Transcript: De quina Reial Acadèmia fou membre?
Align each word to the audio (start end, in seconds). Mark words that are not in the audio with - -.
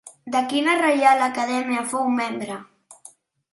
De 0.35 0.39
quina 0.53 0.73
Reial 0.79 1.21
Acadèmia 1.27 1.85
fou 1.93 2.11
membre? 2.17 2.59